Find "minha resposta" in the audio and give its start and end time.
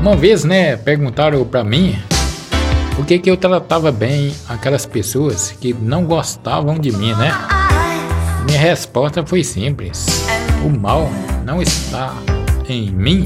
8.46-9.24